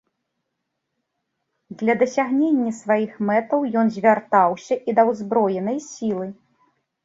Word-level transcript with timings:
Для 1.81 1.93
дасягнення 2.01 2.71
сваіх 2.81 3.11
мэтаў 3.29 3.59
ён 3.85 3.95
звяртаўся 4.01 4.75
і 4.91 4.99
да 4.99 5.09
ўзброенай 5.15 5.77
сілы. 5.93 6.25